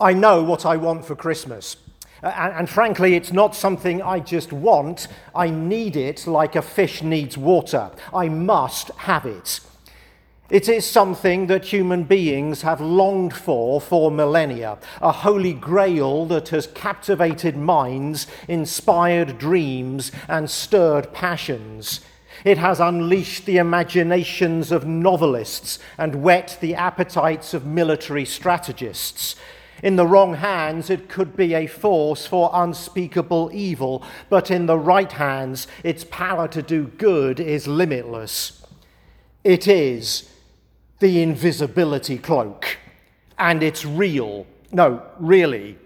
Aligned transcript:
I 0.00 0.12
know 0.12 0.42
what 0.42 0.64
I 0.64 0.76
want 0.76 1.04
for 1.04 1.16
Christmas. 1.16 1.76
And, 2.22 2.54
and, 2.54 2.70
frankly, 2.70 3.14
it's 3.14 3.32
not 3.32 3.54
something 3.54 4.02
I 4.02 4.20
just 4.20 4.52
want. 4.52 5.08
I 5.34 5.50
need 5.50 5.96
it 5.96 6.26
like 6.26 6.56
a 6.56 6.62
fish 6.62 7.02
needs 7.02 7.38
water. 7.38 7.90
I 8.12 8.28
must 8.28 8.90
have 8.96 9.24
it. 9.24 9.60
It 10.50 10.66
is 10.66 10.86
something 10.86 11.46
that 11.48 11.66
human 11.66 12.04
beings 12.04 12.62
have 12.62 12.80
longed 12.80 13.34
for 13.34 13.82
for 13.82 14.10
millennia, 14.10 14.78
a 15.02 15.12
holy 15.12 15.52
grail 15.52 16.24
that 16.26 16.48
has 16.48 16.66
captivated 16.68 17.54
minds, 17.54 18.26
inspired 18.48 19.36
dreams, 19.36 20.10
and 20.26 20.48
stirred 20.48 21.12
passions. 21.12 22.00
It 22.44 22.56
has 22.56 22.80
unleashed 22.80 23.44
the 23.44 23.58
imaginations 23.58 24.72
of 24.72 24.86
novelists 24.86 25.78
and 25.98 26.22
whet 26.22 26.56
the 26.60 26.74
appetites 26.74 27.52
of 27.52 27.66
military 27.66 28.24
strategists. 28.24 29.36
In 29.82 29.96
the 29.96 30.06
wrong 30.06 30.34
hands, 30.34 30.90
it 30.90 31.08
could 31.08 31.36
be 31.36 31.54
a 31.54 31.66
force 31.66 32.26
for 32.26 32.50
unspeakable 32.52 33.50
evil, 33.52 34.02
but 34.28 34.50
in 34.50 34.66
the 34.66 34.78
right 34.78 35.12
hands, 35.12 35.68
its 35.84 36.04
power 36.04 36.48
to 36.48 36.62
do 36.62 36.88
good 36.98 37.38
is 37.38 37.66
limitless. 37.68 38.64
It 39.44 39.68
is 39.68 40.30
the 40.98 41.22
invisibility 41.22 42.18
cloak, 42.18 42.78
and 43.38 43.62
it's 43.62 43.84
real. 43.84 44.46
No, 44.72 45.02
really. 45.18 45.78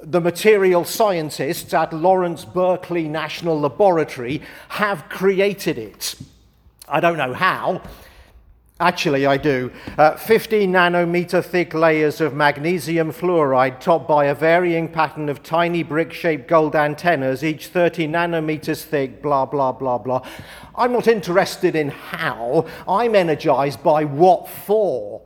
The 0.00 0.20
material 0.20 0.84
scientists 0.84 1.72
at 1.72 1.92
Lawrence 1.92 2.44
Berkeley 2.44 3.08
National 3.08 3.58
Laboratory 3.58 4.42
have 4.68 5.08
created 5.08 5.78
it. 5.78 6.16
I 6.88 7.00
don't 7.00 7.16
know 7.16 7.32
how, 7.32 7.82
Actually, 8.82 9.26
I 9.26 9.36
do. 9.36 9.70
Uh, 9.96 10.16
15 10.16 10.72
nanometer 10.72 11.44
thick 11.44 11.72
layers 11.72 12.20
of 12.20 12.34
magnesium 12.34 13.12
fluoride 13.12 13.78
topped 13.78 14.08
by 14.08 14.24
a 14.24 14.34
varying 14.34 14.88
pattern 14.88 15.28
of 15.28 15.40
tiny 15.44 15.84
brick 15.84 16.12
shaped 16.12 16.48
gold 16.48 16.74
antennas, 16.74 17.44
each 17.44 17.68
30 17.68 18.08
nanometers 18.08 18.82
thick, 18.82 19.22
blah, 19.22 19.46
blah, 19.46 19.70
blah, 19.70 19.98
blah. 19.98 20.26
I'm 20.74 20.92
not 20.92 21.06
interested 21.06 21.76
in 21.76 21.90
how. 21.90 22.66
I'm 22.88 23.14
energized 23.14 23.84
by 23.84 24.02
what 24.02 24.48
for. 24.48 25.22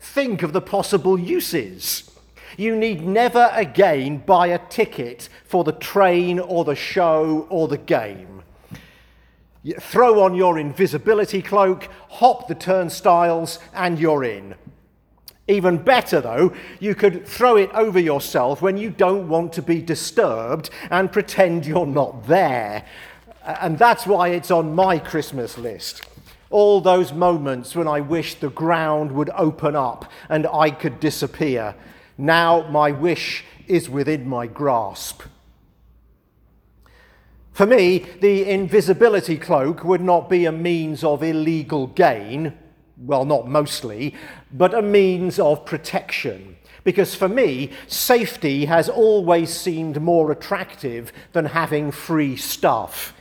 Think 0.00 0.42
of 0.42 0.52
the 0.52 0.60
possible 0.60 1.16
uses. 1.16 2.10
You 2.56 2.74
need 2.74 3.06
never 3.06 3.50
again 3.52 4.18
buy 4.18 4.48
a 4.48 4.58
ticket 4.66 5.28
for 5.44 5.62
the 5.62 5.70
train 5.70 6.40
or 6.40 6.64
the 6.64 6.74
show 6.74 7.46
or 7.50 7.68
the 7.68 7.78
game. 7.78 8.42
Throw 9.80 10.20
on 10.22 10.34
your 10.34 10.58
invisibility 10.58 11.42
cloak, 11.42 11.88
hop 12.08 12.48
the 12.48 12.54
turnstiles, 12.54 13.58
and 13.74 13.98
you're 13.98 14.24
in. 14.24 14.54
Even 15.48 15.78
better, 15.78 16.20
though, 16.20 16.52
you 16.80 16.94
could 16.94 17.26
throw 17.26 17.56
it 17.56 17.70
over 17.72 18.00
yourself 18.00 18.60
when 18.62 18.76
you 18.76 18.90
don't 18.90 19.28
want 19.28 19.52
to 19.52 19.62
be 19.62 19.80
disturbed 19.80 20.70
and 20.90 21.12
pretend 21.12 21.66
you're 21.66 21.86
not 21.86 22.26
there. 22.26 22.84
And 23.44 23.78
that's 23.78 24.06
why 24.06 24.28
it's 24.28 24.50
on 24.50 24.74
my 24.74 24.98
Christmas 24.98 25.56
list. 25.56 26.02
All 26.50 26.80
those 26.80 27.12
moments 27.12 27.76
when 27.76 27.86
I 27.86 28.00
wished 28.00 28.40
the 28.40 28.50
ground 28.50 29.12
would 29.12 29.30
open 29.30 29.76
up 29.76 30.10
and 30.28 30.46
I 30.52 30.70
could 30.70 30.98
disappear. 30.98 31.76
Now 32.18 32.68
my 32.68 32.90
wish 32.90 33.44
is 33.68 33.88
within 33.88 34.28
my 34.28 34.46
grasp. 34.46 35.22
For 37.56 37.64
me, 37.64 38.04
the 38.20 38.50
invisibility 38.50 39.38
cloak 39.38 39.82
would 39.82 40.02
not 40.02 40.28
be 40.28 40.44
a 40.44 40.52
means 40.52 41.02
of 41.02 41.22
illegal 41.22 41.86
gain, 41.86 42.52
well, 42.98 43.24
not 43.24 43.48
mostly, 43.48 44.14
but 44.52 44.74
a 44.74 44.82
means 44.82 45.38
of 45.38 45.64
protection. 45.64 46.58
Because 46.84 47.14
for 47.14 47.30
me, 47.30 47.70
safety 47.86 48.66
has 48.66 48.90
always 48.90 49.54
seemed 49.54 50.02
more 50.02 50.30
attractive 50.30 51.14
than 51.32 51.46
having 51.46 51.90
free 51.92 52.36
stuff. 52.36 53.14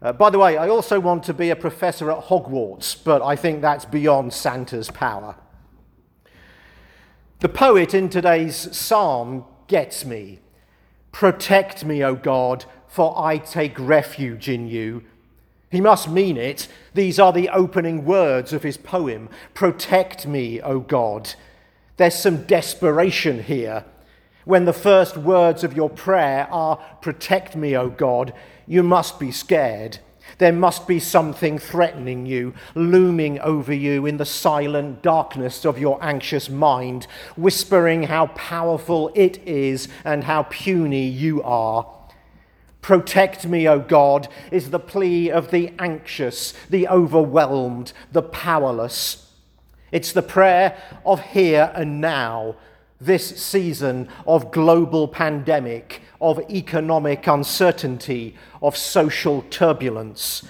Uh, 0.00 0.14
by 0.14 0.30
the 0.30 0.38
way, 0.38 0.56
I 0.56 0.70
also 0.70 0.98
want 0.98 1.22
to 1.24 1.34
be 1.34 1.50
a 1.50 1.56
professor 1.56 2.10
at 2.10 2.28
Hogwarts, 2.28 2.96
but 3.04 3.20
I 3.20 3.36
think 3.36 3.60
that's 3.60 3.84
beyond 3.84 4.32
Santa's 4.32 4.90
power. 4.90 5.36
The 7.40 7.50
poet 7.50 7.92
in 7.92 8.08
today's 8.08 8.74
psalm 8.74 9.44
gets 9.66 10.06
me. 10.06 10.38
Protect 11.12 11.84
me, 11.84 12.02
O 12.02 12.14
God, 12.14 12.64
for 12.96 13.12
I 13.22 13.36
take 13.36 13.78
refuge 13.78 14.48
in 14.48 14.68
you. 14.68 15.04
He 15.70 15.82
must 15.82 16.08
mean 16.08 16.38
it. 16.38 16.66
These 16.94 17.18
are 17.18 17.30
the 17.30 17.50
opening 17.50 18.06
words 18.06 18.54
of 18.54 18.62
his 18.62 18.78
poem 18.78 19.28
Protect 19.52 20.26
me, 20.26 20.62
O 20.62 20.80
God. 20.80 21.34
There's 21.98 22.14
some 22.14 22.44
desperation 22.44 23.42
here. 23.42 23.84
When 24.46 24.64
the 24.64 24.72
first 24.72 25.18
words 25.18 25.62
of 25.62 25.76
your 25.76 25.90
prayer 25.90 26.48
are, 26.50 26.78
Protect 27.02 27.54
me, 27.54 27.76
O 27.76 27.90
God, 27.90 28.32
you 28.66 28.82
must 28.82 29.20
be 29.20 29.30
scared. 29.30 29.98
There 30.38 30.54
must 30.54 30.88
be 30.88 30.98
something 30.98 31.58
threatening 31.58 32.24
you, 32.24 32.54
looming 32.74 33.38
over 33.40 33.74
you 33.74 34.06
in 34.06 34.16
the 34.16 34.24
silent 34.24 35.02
darkness 35.02 35.66
of 35.66 35.78
your 35.78 36.02
anxious 36.02 36.48
mind, 36.48 37.06
whispering 37.36 38.04
how 38.04 38.28
powerful 38.28 39.12
it 39.14 39.36
is 39.46 39.86
and 40.02 40.24
how 40.24 40.44
puny 40.44 41.06
you 41.06 41.42
are. 41.42 41.95
Protect 42.86 43.48
me, 43.48 43.66
O 43.66 43.80
God, 43.80 44.28
is 44.52 44.70
the 44.70 44.78
plea 44.78 45.28
of 45.28 45.50
the 45.50 45.72
anxious, 45.76 46.54
the 46.70 46.86
overwhelmed, 46.86 47.92
the 48.12 48.22
powerless. 48.22 49.28
It's 49.90 50.12
the 50.12 50.22
prayer 50.22 50.80
of 51.04 51.20
here 51.20 51.72
and 51.74 52.00
now, 52.00 52.54
this 53.00 53.42
season 53.42 54.08
of 54.24 54.52
global 54.52 55.08
pandemic, 55.08 56.00
of 56.20 56.38
economic 56.48 57.26
uncertainty, 57.26 58.36
of 58.62 58.76
social 58.76 59.42
turbulence. 59.50 60.44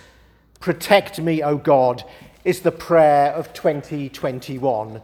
Protect 0.60 1.18
me, 1.18 1.42
O 1.42 1.56
God, 1.56 2.04
is 2.44 2.60
the 2.60 2.70
prayer 2.70 3.32
of 3.32 3.54
2021. 3.54 5.00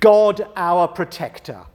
God, 0.00 0.48
our 0.56 0.88
protector 0.88 1.66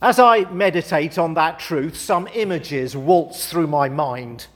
as 0.00 0.18
I 0.18 0.48
meditate 0.50 1.18
on 1.18 1.34
that 1.34 1.58
truth, 1.58 1.96
some 1.96 2.28
images 2.34 2.96
waltz 2.96 3.46
through 3.50 3.66
my 3.66 3.88
mind. 3.88 4.46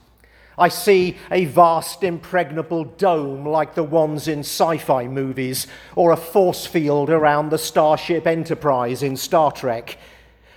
I 0.57 0.69
see 0.69 1.17
a 1.31 1.45
vast, 1.45 2.03
impregnable 2.03 2.85
dome 2.85 3.45
like 3.45 3.75
the 3.75 3.83
ones 3.83 4.27
in 4.27 4.39
sci 4.39 4.77
fi 4.77 5.07
movies, 5.07 5.67
or 5.95 6.11
a 6.11 6.17
force 6.17 6.65
field 6.65 7.09
around 7.09 7.49
the 7.49 7.57
Starship 7.57 8.27
Enterprise 8.27 9.03
in 9.03 9.17
Star 9.17 9.51
Trek. 9.51 9.97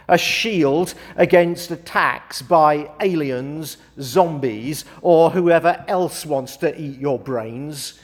A 0.09 0.19
shield 0.19 0.95
against 1.17 1.73
attacks 1.73 2.41
by 2.41 2.91
aliens, 3.01 3.79
zombies, 4.01 4.85
or 5.03 5.31
whoever 5.31 5.85
else 5.89 6.25
wants 6.25 6.57
to 6.59 6.81
eat 6.81 7.01
your 7.01 7.19
brains. 7.19 7.99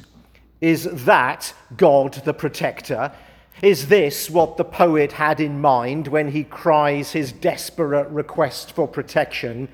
Is 0.60 0.84
that 1.04 1.54
God 1.76 2.14
the 2.24 2.34
Protector? 2.34 3.12
Is 3.60 3.88
this 3.88 4.30
what 4.30 4.56
the 4.56 4.64
poet 4.64 5.12
had 5.12 5.38
in 5.38 5.60
mind 5.60 6.08
when 6.08 6.28
he 6.28 6.44
cries 6.44 7.12
his 7.12 7.32
desperate 7.32 8.08
request 8.08 8.72
for 8.72 8.88
protection? 8.88 9.68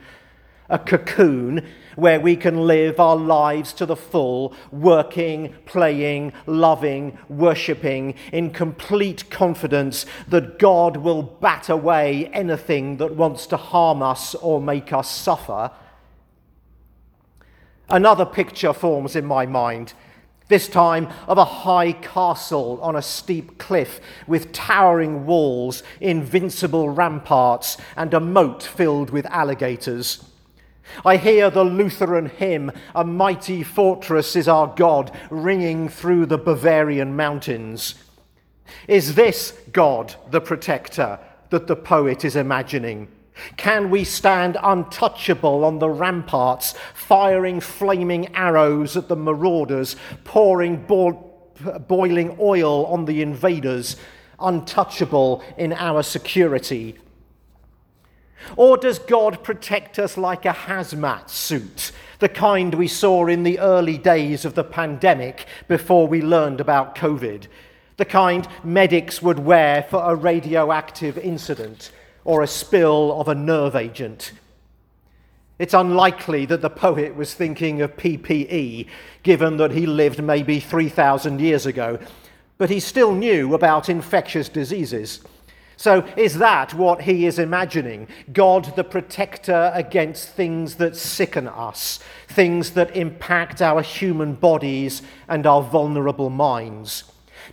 A 0.69 0.79
cocoon 0.79 1.67
where 1.97 2.21
we 2.21 2.37
can 2.37 2.67
live 2.67 3.01
our 3.01 3.17
lives 3.17 3.73
to 3.73 3.87
the 3.87 3.97
full, 3.97 4.55
working, 4.71 5.55
playing, 5.65 6.35
loving, 6.47 7.17
worshipping, 7.31 8.15
in 8.33 8.51
complete 8.51 9.31
confidence 9.31 10.05
that 10.29 10.59
God 10.59 10.99
will 10.99 11.23
bat 11.23 11.71
away 11.71 12.27
anything 12.35 12.99
that 12.99 13.17
wants 13.17 13.47
to 13.47 13.57
harm 13.57 14.03
us 14.03 14.35
or 14.35 14.61
make 14.61 14.93
us 14.93 15.11
suffer. 15.11 15.71
Another 17.89 18.27
picture 18.27 18.75
forms 18.75 19.17
in 19.17 19.25
my 19.25 19.47
mind 19.47 19.95
this 20.49 20.67
time 20.67 21.09
of 21.27 21.39
a 21.39 21.45
high 21.45 21.93
castle 21.93 22.81
on 22.83 22.97
a 22.97 23.03
steep 23.03 23.59
cliff 23.59 24.01
with 24.27 24.53
towering 24.53 25.27
walls, 25.27 25.83
invincible 26.01 26.89
ramparts, 26.89 27.77
and 27.97 28.13
a 28.13 28.21
moat 28.21 28.63
filled 28.63 29.11
with 29.11 29.27
alligators. 29.27 30.25
I 31.05 31.19
hear 31.19 31.51
the 31.51 31.65
Lutheran 31.65 32.31
hymn, 32.31 32.73
A 32.95 33.05
Mighty 33.05 33.63
Fortress 33.63 34.35
is 34.35 34.49
Our 34.49 34.69
God, 34.75 35.11
ringing 35.31 35.89
through 35.89 36.27
the 36.27 36.39
Bavarian 36.39 37.15
mountains. 37.15 37.95
Is 38.87 39.15
this 39.15 39.53
God, 39.73 40.15
the 40.31 40.41
protector, 40.41 41.19
that 41.51 41.67
the 41.67 41.77
poet 41.77 42.25
is 42.25 42.37
imagining? 42.37 43.09
Can 43.57 43.91
we 43.91 44.05
stand 44.05 44.57
untouchable 44.63 45.65
on 45.65 45.79
the 45.79 45.89
ramparts, 45.89 46.75
firing 46.95 47.61
flaming 47.61 48.35
arrows 48.35 48.97
at 48.97 49.09
the 49.09 49.17
marauders, 49.17 49.97
pouring 50.25 50.85
bo- 50.85 51.25
boiling 51.87 52.37
oil 52.41 52.87
on 52.87 53.05
the 53.05 53.23
invaders, 53.23 53.97
untouchable 54.39 55.43
in 55.57 55.73
our 55.73 56.03
security? 56.03 56.97
Or 58.57 58.77
does 58.77 58.99
God 58.99 59.43
protect 59.43 59.99
us 59.99 60.17
like 60.17 60.45
a 60.45 60.53
hazmat 60.53 61.29
suit, 61.29 61.93
the 62.21 62.29
kind 62.29 62.75
we 62.75 62.89
saw 62.89 63.27
in 63.27 63.43
the 63.43 63.59
early 63.59 63.99
days 63.99 64.45
of 64.45 64.55
the 64.55 64.65
pandemic 64.65 65.47
before 65.67 66.07
we 66.07 66.23
learned 66.23 66.61
about 66.61 66.95
COVID? 66.95 67.47
the 67.99 68.05
kind 68.05 68.49
medics 68.65 69.21
would 69.21 69.41
wear 69.41 69.83
for 69.83 70.11
a 70.11 70.15
radioactive 70.15 71.19
incident 71.19 71.91
or 72.29 72.43
a 72.43 72.47
spill 72.47 73.19
of 73.19 73.27
a 73.27 73.35
nerve 73.35 73.75
agent. 73.75 74.33
It's 75.59 75.73
unlikely 75.73 76.45
that 76.45 76.61
the 76.61 76.69
poet 76.69 77.17
was 77.17 77.33
thinking 77.33 77.81
of 77.81 77.97
PPE, 77.97 78.87
given 79.23 79.57
that 79.57 79.71
he 79.71 79.87
lived 79.87 80.23
maybe 80.23 80.61
3,000 80.61 81.41
years 81.41 81.65
ago, 81.65 81.99
but 82.59 82.69
he 82.69 82.81
still 82.81 83.15
knew 83.15 83.55
about 83.55 83.89
infectious 83.89 84.51
diseases. 84.51 85.21
So, 85.79 86.07
is 86.19 86.37
that 86.37 86.75
what 86.75 87.01
he 87.01 87.25
is 87.25 87.39
imagining? 87.39 88.09
God 88.31 88.77
the 88.77 88.85
protector 88.85 89.73
against 89.73 90.29
things 90.29 90.75
that 90.75 90.97
sicken 90.97 91.49
us, 91.49 91.99
things 92.27 92.73
that 92.73 92.95
impact 92.95 93.63
our 93.63 93.81
human 93.81 94.35
bodies 94.35 95.01
and 95.29 95.47
our 95.47 95.63
vulnerable 95.63 96.29
minds? 96.29 97.05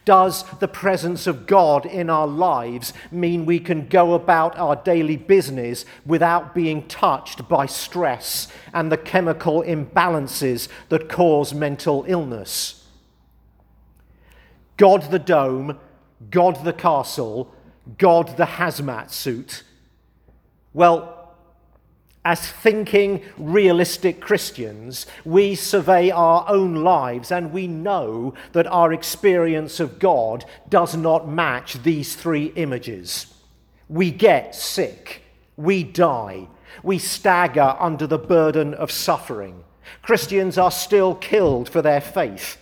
Does 0.05 0.43
the 0.59 0.67
presence 0.67 1.25
of 1.25 1.47
God 1.47 1.85
in 1.85 2.11
our 2.11 2.27
lives 2.27 2.93
mean 3.11 3.45
we 3.45 3.59
can 3.59 3.87
go 3.87 4.13
about 4.13 4.55
our 4.55 4.75
daily 4.75 5.17
business 5.17 5.83
without 6.05 6.53
being 6.53 6.87
touched 6.87 7.49
by 7.49 7.65
stress 7.65 8.47
and 8.71 8.91
the 8.91 8.97
chemical 8.97 9.63
imbalances 9.63 10.67
that 10.89 11.09
cause 11.09 11.55
mental 11.55 12.05
illness? 12.07 12.87
God 14.77 15.09
the 15.09 15.19
dome, 15.19 15.79
God 16.29 16.63
the 16.63 16.73
castle, 16.73 17.53
God 17.97 18.37
the 18.37 18.45
hazmat 18.45 19.09
suit? 19.09 19.63
Well, 20.73 21.14
as 22.25 22.45
thinking, 22.45 23.21
realistic 23.37 24.19
Christians, 24.19 25.05
we 25.23 25.53
survey 25.53 26.09
our 26.09 26.43
own 26.49 26.83
lives 26.83 27.31
and 27.31 27.53
we 27.53 27.67
know 27.67 28.33
that 28.53 28.65
our 28.65 28.91
experience 28.91 29.79
of 29.79 29.99
God 29.99 30.43
does 30.67 30.97
not 30.97 31.29
match 31.29 31.83
these 31.83 32.15
three 32.15 32.47
images. 32.55 33.31
We 33.87 34.09
get 34.09 34.55
sick, 34.55 35.21
we 35.55 35.83
die, 35.83 36.47
we 36.81 36.97
stagger 36.97 37.75
under 37.79 38.07
the 38.07 38.17
burden 38.17 38.73
of 38.73 38.91
suffering. 38.91 39.63
Christians 40.01 40.57
are 40.57 40.71
still 40.71 41.13
killed 41.13 41.69
for 41.69 41.83
their 41.83 42.01
faith. 42.01 42.57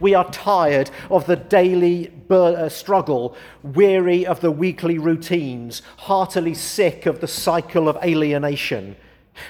We 0.00 0.14
are 0.14 0.30
tired 0.30 0.90
of 1.10 1.26
the 1.26 1.36
daily 1.36 2.06
uh, 2.32 2.68
struggle, 2.68 3.36
weary 3.62 4.26
of 4.26 4.40
the 4.40 4.50
weekly 4.50 4.98
routines, 4.98 5.82
heartily 5.98 6.54
sick 6.54 7.06
of 7.06 7.20
the 7.20 7.28
cycle 7.28 7.88
of 7.88 7.96
alienation. 8.02 8.96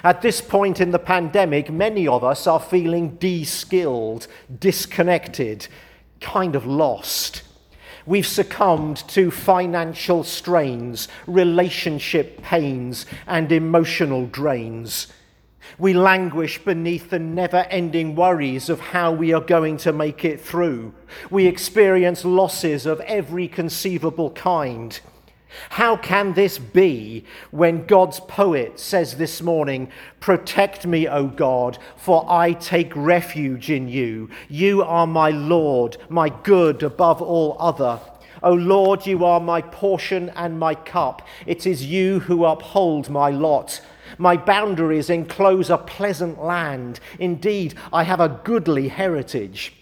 At 0.03 0.21
this 0.21 0.41
point 0.41 0.79
in 0.79 0.91
the 0.91 0.99
pandemic, 0.99 1.69
many 1.69 2.07
of 2.07 2.23
us 2.23 2.47
are 2.47 2.59
feeling 2.59 3.15
de 3.15 3.43
skilled, 3.43 4.27
disconnected, 4.59 5.67
kind 6.21 6.55
of 6.55 6.65
lost. 6.65 7.43
We've 8.05 8.27
succumbed 8.27 8.97
to 9.09 9.31
financial 9.31 10.23
strains, 10.23 11.07
relationship 11.25 12.41
pains, 12.41 13.05
and 13.27 13.51
emotional 13.51 14.25
drains. 14.25 15.07
We 15.77 15.93
languish 15.93 16.63
beneath 16.63 17.09
the 17.09 17.19
never 17.19 17.65
ending 17.69 18.15
worries 18.15 18.69
of 18.69 18.79
how 18.79 19.11
we 19.11 19.33
are 19.33 19.41
going 19.41 19.77
to 19.77 19.93
make 19.93 20.23
it 20.23 20.39
through. 20.39 20.93
We 21.29 21.47
experience 21.47 22.25
losses 22.25 22.85
of 22.85 22.99
every 23.01 23.47
conceivable 23.47 24.31
kind. 24.31 24.99
How 25.69 25.95
can 25.95 26.33
this 26.33 26.57
be 26.57 27.25
when 27.51 27.85
God's 27.85 28.19
poet 28.19 28.79
says 28.79 29.17
this 29.17 29.41
morning, 29.41 29.91
Protect 30.19 30.85
me, 30.85 31.07
O 31.07 31.27
God, 31.27 31.77
for 31.95 32.25
I 32.29 32.53
take 32.53 32.95
refuge 32.95 33.69
in 33.69 33.87
you. 33.87 34.29
You 34.49 34.81
are 34.83 35.07
my 35.07 35.29
Lord, 35.29 35.97
my 36.09 36.29
good 36.29 36.81
above 36.81 37.21
all 37.21 37.55
other. 37.59 37.99
O 38.41 38.53
Lord, 38.53 39.05
you 39.05 39.23
are 39.23 39.39
my 39.39 39.61
portion 39.61 40.29
and 40.35 40.59
my 40.59 40.75
cup. 40.75 41.21
It 41.45 41.65
is 41.65 41.85
you 41.85 42.19
who 42.21 42.45
uphold 42.45 43.09
my 43.09 43.29
lot. 43.29 43.79
My 44.17 44.37
boundaries 44.37 45.09
enclose 45.09 45.69
a 45.69 45.77
pleasant 45.77 46.43
land. 46.43 46.99
Indeed, 47.19 47.75
I 47.91 48.03
have 48.03 48.19
a 48.19 48.39
goodly 48.43 48.87
heritage. 48.89 49.73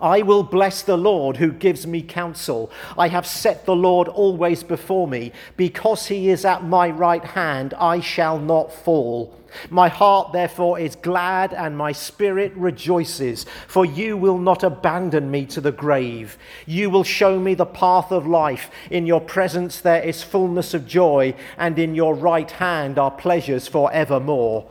I 0.00 0.22
will 0.22 0.42
bless 0.42 0.82
the 0.82 0.96
Lord 0.96 1.36
who 1.36 1.52
gives 1.52 1.86
me 1.86 2.02
counsel. 2.02 2.70
I 2.96 3.08
have 3.08 3.26
set 3.26 3.66
the 3.66 3.76
Lord 3.76 4.08
always 4.08 4.62
before 4.62 5.06
me. 5.06 5.32
Because 5.56 6.06
he 6.06 6.30
is 6.30 6.44
at 6.44 6.64
my 6.64 6.88
right 6.90 7.24
hand, 7.24 7.74
I 7.74 8.00
shall 8.00 8.38
not 8.38 8.72
fall. 8.72 9.34
My 9.68 9.88
heart, 9.88 10.32
therefore, 10.32 10.78
is 10.78 10.96
glad 10.96 11.52
and 11.54 11.76
my 11.76 11.92
spirit 11.92 12.52
rejoices, 12.54 13.46
for 13.66 13.84
you 13.84 14.16
will 14.16 14.38
not 14.38 14.62
abandon 14.62 15.30
me 15.30 15.46
to 15.46 15.60
the 15.60 15.72
grave. 15.72 16.38
You 16.66 16.90
will 16.90 17.04
show 17.04 17.38
me 17.38 17.54
the 17.54 17.66
path 17.66 18.10
of 18.12 18.26
life. 18.26 18.70
In 18.90 19.06
your 19.06 19.20
presence 19.20 19.80
there 19.80 20.02
is 20.02 20.22
fullness 20.22 20.74
of 20.74 20.86
joy, 20.86 21.34
and 21.58 21.78
in 21.78 21.94
your 21.94 22.14
right 22.14 22.50
hand 22.50 22.98
are 22.98 23.10
pleasures 23.10 23.68
for 23.68 23.92
evermore. 23.92 24.70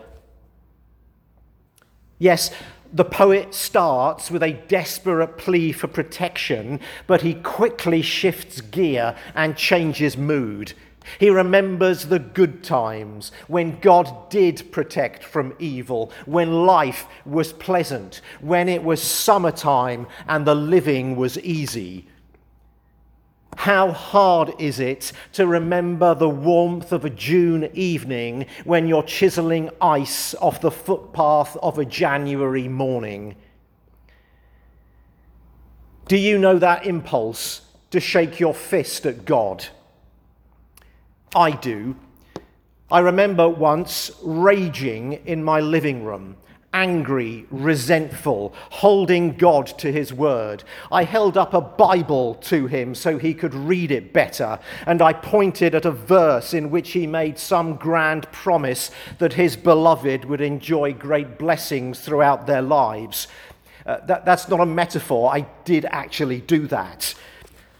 Yes, 2.17 2.51
the 2.91 3.05
poet 3.05 3.53
starts 3.53 4.31
with 4.31 4.41
a 4.41 4.53
desperate 4.67 5.37
plea 5.37 5.71
for 5.71 5.87
protection, 5.87 6.79
but 7.05 7.21
he 7.21 7.35
quickly 7.35 8.01
shifts 8.01 8.61
gear 8.61 9.15
and 9.35 9.55
changes 9.55 10.17
mood. 10.17 10.73
He 11.17 11.29
remembers 11.29 12.05
the 12.05 12.19
good 12.19 12.63
times 12.63 13.31
when 13.47 13.79
God 13.79 14.29
did 14.29 14.71
protect 14.71 15.23
from 15.23 15.55
evil, 15.59 16.11
when 16.25 16.65
life 16.65 17.07
was 17.25 17.53
pleasant, 17.53 18.21
when 18.41 18.69
it 18.69 18.83
was 18.83 19.01
summertime 19.01 20.07
and 20.27 20.45
the 20.45 20.55
living 20.55 21.15
was 21.15 21.39
easy. 21.39 22.07
How 23.55 23.91
hard 23.91 24.53
is 24.57 24.79
it 24.79 25.11
to 25.33 25.45
remember 25.45 26.15
the 26.15 26.29
warmth 26.29 26.93
of 26.93 27.03
a 27.03 27.09
June 27.09 27.69
evening 27.73 28.45
when 28.63 28.87
you're 28.87 29.03
chiseling 29.03 29.69
ice 29.81 30.33
off 30.35 30.61
the 30.61 30.71
footpath 30.71 31.57
of 31.57 31.77
a 31.77 31.83
January 31.83 32.69
morning? 32.69 33.35
Do 36.07 36.15
you 36.15 36.37
know 36.37 36.57
that 36.57 36.85
impulse 36.85 37.61
to 37.91 37.99
shake 37.99 38.39
your 38.39 38.53
fist 38.53 39.05
at 39.05 39.25
God? 39.25 39.67
I 41.35 41.51
do. 41.51 41.95
I 42.91 42.99
remember 42.99 43.47
once 43.47 44.11
raging 44.23 45.13
in 45.25 45.43
my 45.43 45.59
living 45.59 46.03
room 46.03 46.37
angry, 46.73 47.45
resentful, 47.49 48.53
holding 48.69 49.35
God 49.35 49.65
to 49.79 49.91
his 49.91 50.13
word. 50.13 50.63
I 50.91 51.03
held 51.03 51.37
up 51.37 51.53
a 51.53 51.61
Bible 51.61 52.35
to 52.35 52.67
him 52.67 52.93
so 52.93 53.17
he 53.17 53.33
could 53.33 53.53
read 53.53 53.91
it 53.91 54.13
better, 54.13 54.59
and 54.85 55.01
I 55.01 55.13
pointed 55.13 55.73
at 55.73 55.85
a 55.85 55.91
verse 55.91 56.53
in 56.53 56.69
which 56.69 56.91
he 56.91 57.07
made 57.07 57.39
some 57.39 57.75
grand 57.75 58.31
promise 58.31 58.91
that 59.17 59.33
his 59.33 59.55
beloved 59.55 60.25
would 60.25 60.41
enjoy 60.41 60.93
great 60.93 61.39
blessings 61.39 62.01
throughout 62.01 62.45
their 62.45 62.61
lives. 62.61 63.27
Uh, 63.85 64.05
that, 64.05 64.25
that's 64.25 64.47
not 64.47 64.59
a 64.59 64.65
metaphor. 64.65 65.33
I 65.33 65.47
did 65.65 65.85
actually 65.85 66.41
do 66.41 66.67
that. 66.67 67.15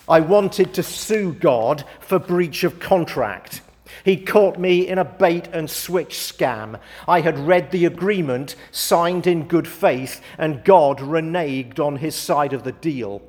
I 0.09 0.21
wanted 0.21 0.73
to 0.73 0.81
sue 0.81 1.33
God 1.33 1.85
for 1.99 2.17
breach 2.17 2.63
of 2.63 2.79
contract. 2.79 3.61
He 4.03 4.17
caught 4.17 4.57
me 4.57 4.87
in 4.87 4.97
a 4.97 5.05
bait 5.05 5.47
and 5.53 5.69
switch 5.69 6.15
scam. 6.15 6.79
I 7.07 7.21
had 7.21 7.37
read 7.37 7.69
the 7.69 7.85
agreement, 7.85 8.55
signed 8.71 9.27
in 9.27 9.47
good 9.47 9.67
faith, 9.67 10.19
and 10.39 10.63
God 10.63 10.97
reneged 10.97 11.79
on 11.79 11.97
his 11.97 12.15
side 12.15 12.53
of 12.53 12.63
the 12.63 12.71
deal. 12.71 13.21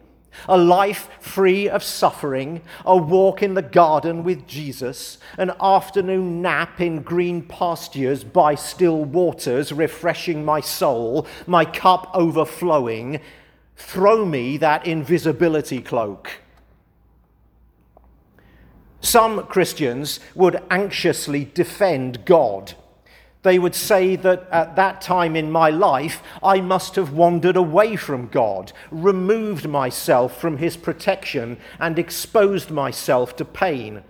A 0.48 0.56
life 0.56 1.10
free 1.20 1.68
of 1.68 1.82
suffering, 1.82 2.62
a 2.86 2.96
walk 2.96 3.42
in 3.42 3.52
the 3.52 3.62
garden 3.62 4.24
with 4.24 4.46
Jesus, 4.46 5.18
an 5.36 5.52
afternoon 5.60 6.40
nap 6.40 6.80
in 6.80 7.02
green 7.02 7.42
pastures 7.42 8.24
by 8.24 8.54
still 8.54 9.04
waters, 9.04 9.70
refreshing 9.70 10.46
my 10.46 10.60
soul, 10.60 11.26
my 11.46 11.66
cup 11.66 12.10
overflowing. 12.14 13.20
Throw 13.76 14.24
me 14.24 14.56
that 14.56 14.86
invisibility 14.86 15.82
cloak. 15.82 16.40
Some 19.00 19.46
Christians 19.46 20.20
would 20.34 20.62
anxiously 20.70 21.50
defend 21.54 22.24
God. 22.24 22.74
They 23.42 23.58
would 23.58 23.74
say 23.74 24.16
that 24.16 24.46
at 24.52 24.76
that 24.76 25.00
time 25.00 25.34
in 25.34 25.50
my 25.50 25.70
life, 25.70 26.22
I 26.42 26.60
must 26.60 26.96
have 26.96 27.12
wandered 27.12 27.56
away 27.56 27.96
from 27.96 28.28
God, 28.28 28.72
removed 28.90 29.66
myself 29.66 30.38
from 30.38 30.58
His 30.58 30.76
protection, 30.76 31.56
and 31.78 31.98
exposed 31.98 32.70
myself 32.70 33.34
to 33.36 33.44
pain. 33.46 34.02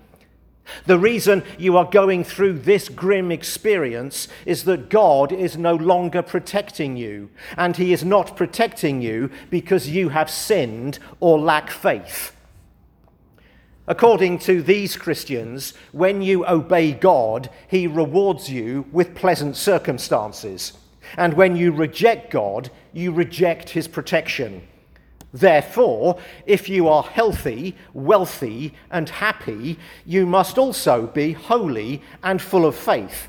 The 0.87 0.99
reason 0.99 1.45
you 1.59 1.77
are 1.77 1.85
going 1.85 2.25
through 2.25 2.61
this 2.61 2.89
grim 2.89 3.31
experience 3.31 4.29
is 4.47 4.65
that 4.65 4.91
God 4.91 5.33
is 5.33 5.57
no 5.57 5.75
longer 5.75 6.23
protecting 6.23 6.97
you, 6.97 7.31
and 7.57 7.77
He 7.77 7.93
is 7.93 8.05
not 8.05 8.37
protecting 8.37 9.01
you 9.01 9.31
because 9.49 9.89
you 9.89 10.09
have 10.09 10.31
sinned 10.31 10.99
or 11.21 11.39
lack 11.39 11.71
faith. 11.71 12.33
According 13.87 14.39
to 14.41 14.63
these 14.63 14.97
Christians, 14.97 15.75
when 15.93 16.23
you 16.23 16.47
obey 16.47 16.93
God, 16.93 17.51
He 17.69 17.87
rewards 17.87 18.51
you 18.51 18.87
with 18.93 19.15
pleasant 19.15 19.57
circumstances. 19.57 20.75
And 21.17 21.35
when 21.35 21.57
you 21.57 21.73
reject 21.73 22.31
God, 22.31 22.71
you 22.93 23.11
reject 23.11 23.71
His 23.71 23.89
protection. 23.89 24.63
Therefore, 25.33 26.19
if 26.47 26.69
you 26.69 26.89
are 26.89 27.03
healthy, 27.03 27.77
wealthy, 27.95 28.75
and 28.91 29.09
happy, 29.09 29.79
you 30.05 30.27
must 30.27 30.59
also 30.59 31.07
be 31.07 31.33
holy 31.33 32.03
and 32.23 32.43
full 32.43 32.67
of 32.67 32.75
faith. 32.75 33.29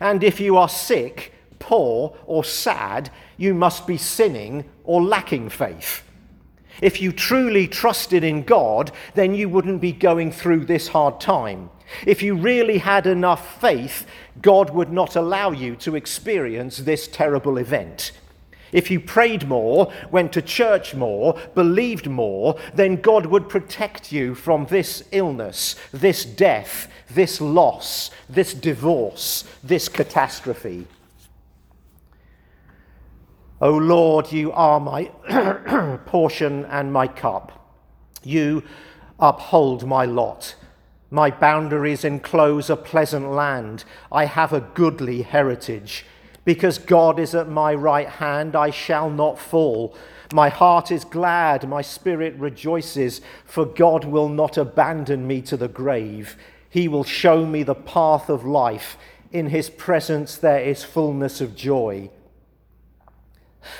And 0.00 0.24
if 0.24 0.40
you 0.40 0.56
are 0.56 0.68
sick, 0.68 1.32
poor, 1.58 2.16
or 2.26 2.42
sad, 2.42 3.10
you 3.36 3.54
must 3.54 3.86
be 3.86 3.98
sinning 3.98 4.64
or 4.84 5.02
lacking 5.02 5.50
faith. 5.50 6.02
If 6.82 7.00
you 7.00 7.12
truly 7.12 7.68
trusted 7.68 8.24
in 8.24 8.42
God, 8.42 8.90
then 9.14 9.36
you 9.36 9.48
wouldn't 9.48 9.80
be 9.80 9.92
going 9.92 10.32
through 10.32 10.64
this 10.64 10.88
hard 10.88 11.20
time. 11.20 11.70
If 12.04 12.22
you 12.22 12.34
really 12.34 12.78
had 12.78 13.06
enough 13.06 13.60
faith, 13.60 14.04
God 14.42 14.70
would 14.70 14.92
not 14.92 15.14
allow 15.14 15.52
you 15.52 15.76
to 15.76 15.94
experience 15.94 16.78
this 16.78 17.06
terrible 17.06 17.56
event. 17.56 18.10
If 18.72 18.90
you 18.90 18.98
prayed 18.98 19.46
more, 19.46 19.92
went 20.10 20.32
to 20.32 20.42
church 20.42 20.92
more, 20.94 21.38
believed 21.54 22.08
more, 22.08 22.58
then 22.74 22.96
God 22.96 23.26
would 23.26 23.48
protect 23.48 24.10
you 24.10 24.34
from 24.34 24.66
this 24.66 25.04
illness, 25.12 25.76
this 25.92 26.24
death, 26.24 26.90
this 27.08 27.40
loss, 27.40 28.10
this 28.28 28.54
divorce, 28.54 29.44
this 29.62 29.88
catastrophe. 29.88 30.88
O 33.62 33.70
Lord, 33.70 34.32
you 34.32 34.50
are 34.50 34.80
my 34.80 35.04
portion 36.04 36.64
and 36.64 36.92
my 36.92 37.06
cup. 37.06 37.80
You 38.24 38.64
uphold 39.20 39.86
my 39.86 40.04
lot. 40.04 40.56
My 41.12 41.30
boundaries 41.30 42.04
enclose 42.04 42.68
a 42.68 42.74
pleasant 42.74 43.30
land. 43.30 43.84
I 44.10 44.24
have 44.24 44.52
a 44.52 44.62
goodly 44.74 45.22
heritage. 45.22 46.04
Because 46.44 46.76
God 46.76 47.20
is 47.20 47.36
at 47.36 47.48
my 47.48 47.72
right 47.72 48.08
hand, 48.08 48.56
I 48.56 48.70
shall 48.70 49.08
not 49.08 49.38
fall. 49.38 49.94
My 50.32 50.48
heart 50.48 50.90
is 50.90 51.04
glad, 51.04 51.68
my 51.68 51.82
spirit 51.82 52.34
rejoices, 52.34 53.20
for 53.44 53.64
God 53.64 54.04
will 54.04 54.28
not 54.28 54.56
abandon 54.56 55.28
me 55.28 55.40
to 55.42 55.56
the 55.56 55.68
grave. 55.68 56.36
He 56.68 56.88
will 56.88 57.04
show 57.04 57.46
me 57.46 57.62
the 57.62 57.76
path 57.76 58.28
of 58.28 58.44
life. 58.44 58.96
In 59.30 59.50
his 59.50 59.70
presence 59.70 60.36
there 60.36 60.64
is 60.64 60.82
fullness 60.82 61.40
of 61.40 61.54
joy. 61.54 62.10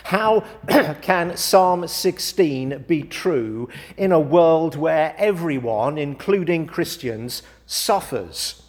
How 0.05 0.45
can 1.03 1.37
Psalm 1.37 1.87
16 1.87 2.85
be 2.87 3.03
true 3.03 3.69
in 3.97 4.13
a 4.13 4.21
world 4.21 4.77
where 4.77 5.15
everyone, 5.19 5.99
including 5.99 6.67
Christians, 6.67 7.43
suffers? 7.67 8.63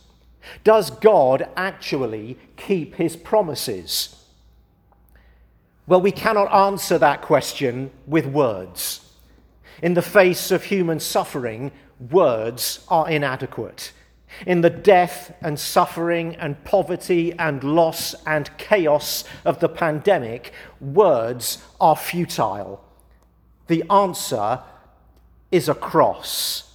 Does 0.64 0.90
God 0.90 1.48
actually 1.56 2.38
keep 2.58 2.96
his 2.96 3.16
promises? 3.16 4.16
Well, 5.86 6.02
we 6.02 6.12
cannot 6.12 6.54
answer 6.54 6.98
that 6.98 7.22
question 7.22 7.92
with 8.08 8.26
words. 8.26 9.02
In 9.82 9.96
the 9.96 10.02
face 10.02 10.52
of 10.52 10.64
human 10.64 11.00
suffering, 11.00 11.72
words 12.00 12.86
are 12.88 13.10
inadequate. 13.10 13.92
In 14.46 14.62
the 14.62 14.70
death 14.70 15.36
and 15.42 15.60
suffering 15.60 16.36
and 16.36 16.64
poverty 16.64 17.34
and 17.40 17.64
loss 17.64 18.16
and 18.26 18.56
chaos 18.58 19.24
of 19.46 19.60
the 19.60 19.70
pandemic, 19.70 20.54
words 20.80 21.64
are 21.80 21.96
futile. 21.96 22.84
The 23.68 23.84
answer 23.90 24.62
is 25.52 25.70
a 25.70 25.76
cross. 25.76 26.74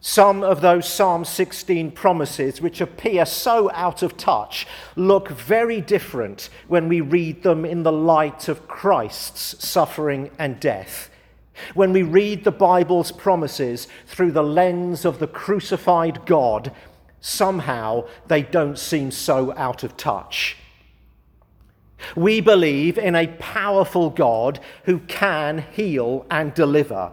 Some 0.00 0.42
of 0.42 0.60
those 0.60 0.86
Psalm 0.86 1.24
16 1.24 1.92
promises, 1.92 2.60
which 2.60 2.82
appear 2.82 3.24
so 3.24 3.70
out 3.72 4.02
of 4.02 4.18
touch, 4.18 4.66
look 4.96 5.30
very 5.30 5.80
different 5.80 6.50
when 6.68 6.88
we 6.88 7.00
read 7.00 7.42
them 7.42 7.64
in 7.64 7.84
the 7.84 7.92
light 7.92 8.48
of 8.48 8.68
Christ's 8.68 9.66
suffering 9.66 10.30
and 10.38 10.60
death. 10.60 11.08
When 11.74 11.92
we 11.92 12.02
read 12.02 12.44
the 12.44 12.52
Bible's 12.52 13.12
promises 13.12 13.88
through 14.06 14.32
the 14.32 14.42
lens 14.42 15.04
of 15.04 15.18
the 15.18 15.26
crucified 15.26 16.26
God, 16.26 16.72
somehow 17.20 18.06
they 18.26 18.42
don't 18.42 18.78
seem 18.78 19.10
so 19.10 19.52
out 19.56 19.82
of 19.84 19.96
touch. 19.96 20.56
We 22.16 22.40
believe 22.40 22.98
in 22.98 23.14
a 23.14 23.28
powerful 23.38 24.10
God 24.10 24.60
who 24.84 24.98
can 25.00 25.64
heal 25.72 26.26
and 26.30 26.52
deliver. 26.52 27.12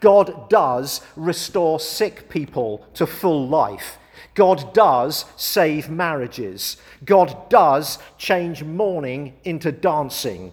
God 0.00 0.48
does 0.48 1.00
restore 1.16 1.80
sick 1.80 2.28
people 2.28 2.86
to 2.94 3.06
full 3.06 3.46
life. 3.48 3.98
God 4.34 4.72
does 4.72 5.24
save 5.36 5.90
marriages. 5.90 6.76
God 7.04 7.48
does 7.50 7.98
change 8.16 8.62
mourning 8.62 9.34
into 9.44 9.72
dancing. 9.72 10.52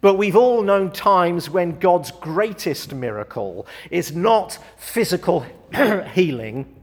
But 0.00 0.14
we've 0.14 0.36
all 0.36 0.62
known 0.62 0.92
times 0.92 1.50
when 1.50 1.78
God's 1.78 2.10
greatest 2.10 2.94
miracle 2.94 3.66
is 3.90 4.14
not 4.14 4.58
physical 4.78 5.44
healing 6.14 6.74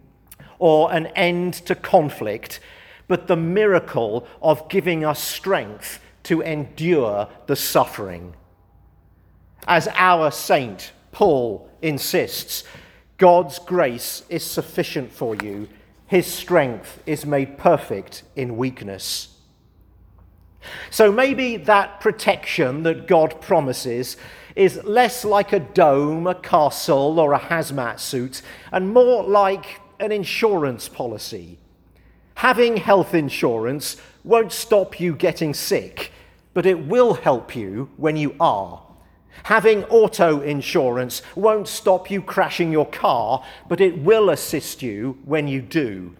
or 0.59 0.93
an 0.93 1.07
end 1.07 1.53
to 1.53 1.75
conflict, 1.75 2.59
but 3.07 3.27
the 3.27 3.35
miracle 3.35 4.27
of 4.41 4.69
giving 4.69 5.03
us 5.03 5.19
strength 5.21 5.99
to 6.23 6.41
endure 6.41 7.27
the 7.47 7.55
suffering. 7.55 8.33
As 9.67 9.87
our 9.95 10.31
saint 10.31 10.91
Paul 11.11 11.69
insists 11.81 12.63
God's 13.17 13.57
grace 13.57 14.23
is 14.29 14.43
sufficient 14.43 15.11
for 15.11 15.35
you, 15.35 15.67
his 16.05 16.27
strength 16.27 17.01
is 17.05 17.25
made 17.25 17.57
perfect 17.57 18.23
in 18.35 18.57
weakness. 18.57 19.36
So 20.89 21.11
maybe 21.11 21.57
that 21.57 21.99
protection 21.99 22.83
that 22.83 23.07
God 23.07 23.41
promises 23.41 24.17
is 24.55 24.83
less 24.83 25.23
like 25.23 25.53
a 25.53 25.59
dome, 25.59 26.25
a 26.25 26.35
castle, 26.35 27.19
or 27.19 27.33
a 27.33 27.39
hazmat 27.39 27.99
suit, 27.99 28.41
and 28.71 28.91
more 28.91 29.23
like 29.23 29.79
an 29.99 30.11
insurance 30.11 30.89
policy. 30.89 31.59
Having 32.35 32.77
health 32.77 33.13
insurance 33.13 33.97
won't 34.23 34.51
stop 34.51 34.99
you 34.99 35.15
getting 35.15 35.53
sick, 35.53 36.11
but 36.53 36.65
it 36.65 36.87
will 36.87 37.13
help 37.13 37.55
you 37.55 37.89
when 37.97 38.17
you 38.17 38.35
are. 38.39 38.81
Having 39.43 39.83
auto 39.85 40.41
insurance 40.41 41.21
won't 41.35 41.67
stop 41.67 42.09
you 42.09 42.21
crashing 42.21 42.71
your 42.71 42.87
car, 42.87 43.43
but 43.69 43.79
it 43.79 43.99
will 43.99 44.29
assist 44.29 44.81
you 44.81 45.19
when 45.23 45.47
you 45.47 45.61
do. 45.61 46.15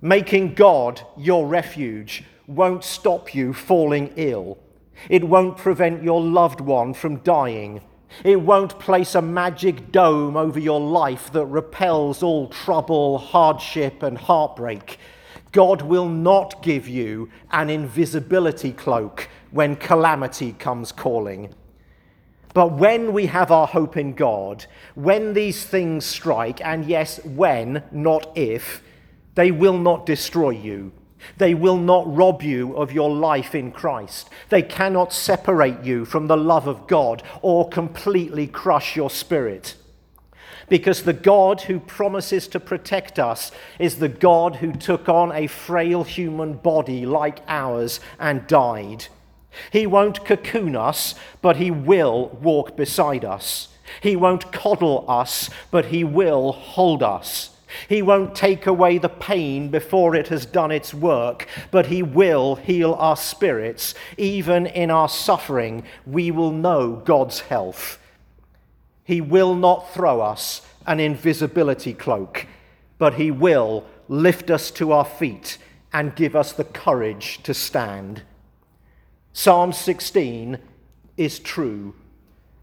Making 0.00 0.54
God 0.54 1.00
your 1.16 1.46
refuge 1.46 2.24
won't 2.46 2.84
stop 2.84 3.34
you 3.34 3.52
falling 3.52 4.12
ill. 4.16 4.58
It 5.08 5.24
won't 5.24 5.56
prevent 5.56 6.02
your 6.02 6.20
loved 6.20 6.60
one 6.60 6.94
from 6.94 7.16
dying. 7.18 7.80
It 8.22 8.40
won't 8.40 8.78
place 8.78 9.14
a 9.14 9.22
magic 9.22 9.90
dome 9.90 10.36
over 10.36 10.58
your 10.58 10.80
life 10.80 11.32
that 11.32 11.46
repels 11.46 12.22
all 12.22 12.48
trouble, 12.48 13.18
hardship, 13.18 14.02
and 14.02 14.16
heartbreak. 14.16 14.98
God 15.50 15.82
will 15.82 16.08
not 16.08 16.62
give 16.62 16.86
you 16.88 17.30
an 17.50 17.70
invisibility 17.70 18.72
cloak 18.72 19.28
when 19.50 19.76
calamity 19.76 20.52
comes 20.52 20.92
calling. 20.92 21.54
But 22.54 22.72
when 22.72 23.12
we 23.12 23.26
have 23.26 23.50
our 23.50 23.66
hope 23.66 23.96
in 23.96 24.14
God, 24.14 24.66
when 24.94 25.32
these 25.32 25.64
things 25.64 26.04
strike, 26.04 26.64
and 26.64 26.84
yes, 26.84 27.18
when, 27.24 27.82
not 27.90 28.36
if, 28.36 28.82
they 29.34 29.50
will 29.50 29.78
not 29.78 30.06
destroy 30.06 30.50
you. 30.50 30.92
They 31.36 31.54
will 31.54 31.76
not 31.76 32.12
rob 32.14 32.42
you 32.42 32.76
of 32.76 32.92
your 32.92 33.10
life 33.10 33.54
in 33.54 33.72
Christ. 33.72 34.30
They 34.48 34.62
cannot 34.62 35.12
separate 35.12 35.82
you 35.84 36.04
from 36.04 36.26
the 36.26 36.36
love 36.36 36.66
of 36.66 36.86
God 36.86 37.22
or 37.42 37.68
completely 37.68 38.46
crush 38.46 38.96
your 38.96 39.10
spirit. 39.10 39.74
Because 40.68 41.02
the 41.02 41.12
God 41.12 41.62
who 41.62 41.78
promises 41.80 42.48
to 42.48 42.60
protect 42.60 43.18
us 43.18 43.52
is 43.78 43.96
the 43.96 44.08
God 44.08 44.56
who 44.56 44.72
took 44.72 45.08
on 45.08 45.30
a 45.32 45.46
frail 45.46 46.04
human 46.04 46.54
body 46.54 47.04
like 47.04 47.40
ours 47.48 48.00
and 48.18 48.46
died. 48.46 49.06
He 49.70 49.86
won't 49.86 50.24
cocoon 50.24 50.74
us, 50.74 51.14
but 51.42 51.56
He 51.56 51.70
will 51.70 52.28
walk 52.40 52.76
beside 52.76 53.24
us. 53.24 53.68
He 54.00 54.16
won't 54.16 54.52
coddle 54.52 55.04
us, 55.08 55.50
but 55.70 55.86
He 55.86 56.02
will 56.02 56.52
hold 56.52 57.02
us. 57.02 57.50
He 57.88 58.02
won't 58.02 58.34
take 58.34 58.66
away 58.66 58.98
the 58.98 59.08
pain 59.08 59.68
before 59.68 60.14
it 60.14 60.28
has 60.28 60.46
done 60.46 60.70
its 60.70 60.92
work, 60.94 61.46
but 61.70 61.86
He 61.86 62.02
will 62.02 62.56
heal 62.56 62.94
our 62.94 63.16
spirits. 63.16 63.94
Even 64.16 64.66
in 64.66 64.90
our 64.90 65.08
suffering, 65.08 65.84
we 66.06 66.30
will 66.30 66.50
know 66.50 66.96
God's 66.96 67.40
health. 67.40 67.98
He 69.04 69.20
will 69.20 69.54
not 69.54 69.92
throw 69.92 70.20
us 70.20 70.62
an 70.86 71.00
invisibility 71.00 71.92
cloak, 71.92 72.46
but 72.98 73.14
He 73.14 73.30
will 73.30 73.84
lift 74.08 74.50
us 74.50 74.70
to 74.72 74.92
our 74.92 75.04
feet 75.04 75.58
and 75.92 76.16
give 76.16 76.34
us 76.34 76.52
the 76.52 76.64
courage 76.64 77.42
to 77.42 77.54
stand. 77.54 78.22
Psalm 79.32 79.72
16 79.72 80.58
is 81.16 81.38
true. 81.38 81.94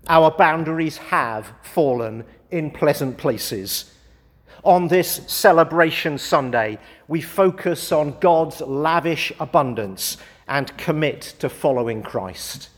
Our 0.08 0.32
boundaries 0.32 0.98
have 0.98 1.51
fallen 1.62 2.25
in 2.50 2.72
pleasant 2.72 3.18
places. 3.18 3.94
On 4.63 4.88
this 4.88 5.22
celebration 5.27 6.18
Sunday, 6.18 6.77
we 7.08 7.22
focus 7.22 7.91
on 7.91 8.20
God's 8.20 8.62
lavish 8.62 9.34
abundance 9.39 10.18
and 10.48 10.75
commit 10.77 11.22
to 11.39 11.50
following 11.50 12.03
Christ. 12.03 12.70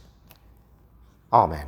Amen. 1.32 1.68